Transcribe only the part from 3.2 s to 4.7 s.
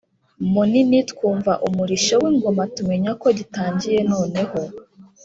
ko gitangiye noneho.